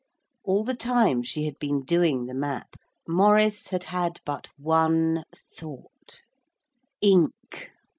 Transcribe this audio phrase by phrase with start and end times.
[0.43, 2.75] All the time she had been doing the map,
[3.07, 6.23] Maurice had had but one thought:
[7.03, 7.69] _Ink!